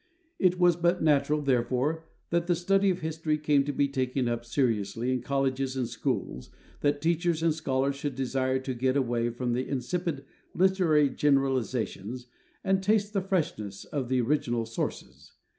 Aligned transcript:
It 0.39 0.57
was 0.57 0.77
but 0.77 1.03
natural, 1.03 1.43
therefore, 1.43 2.07
when 2.31 2.45
the 2.47 2.55
study 2.55 2.89
of 2.89 3.01
history 3.01 3.37
came 3.37 3.63
to 3.65 3.71
be 3.71 3.87
taken 3.87 4.27
up 4.27 4.45
seriously 4.45 5.11
in 5.13 5.21
colleges 5.21 5.75
and 5.77 5.87
schools, 5.87 6.49
that 6.79 7.03
teachers 7.03 7.43
and 7.43 7.53
scholars 7.53 7.97
should 7.97 8.15
desire 8.15 8.57
to 8.57 8.73
get 8.73 8.97
away 8.97 9.29
from 9.29 9.53
the 9.53 9.67
insipid 9.67 10.25
literary 10.55 11.11
generalizations, 11.11 12.25
and 12.63 12.81
taste 12.81 13.13
the 13.13 13.21
freshness 13.21 13.85
of 13.85 14.09
the 14.09 14.19
original 14.21 14.65
sources. 14.65 15.33